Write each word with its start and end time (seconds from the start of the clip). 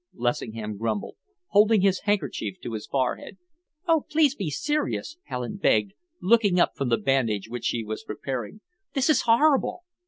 Lessingham 0.15 0.77
grumbled, 0.77 1.17
holding 1.49 1.81
his 1.81 1.99
handkerchief 1.99 2.55
to 2.63 2.73
his 2.73 2.87
forehead. 2.87 3.37
"Oh, 3.87 4.03
please 4.09 4.33
be 4.33 4.49
serious!" 4.49 5.17
Helen 5.25 5.57
begged, 5.57 5.93
looking 6.19 6.59
up 6.59 6.75
from 6.75 6.89
the 6.89 6.97
bandage 6.97 7.47
which 7.49 7.65
she 7.65 7.83
was 7.83 8.03
preparing. 8.03 8.61
"This 8.95 9.11
is 9.11 9.21
horrible!" 9.21 9.83